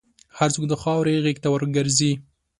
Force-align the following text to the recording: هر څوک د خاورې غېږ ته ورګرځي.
هر 0.37 0.49
څوک 0.53 0.65
د 0.69 0.73
خاورې 0.81 1.21
غېږ 1.23 1.37
ته 1.43 1.49
ورګرځي. 1.53 2.11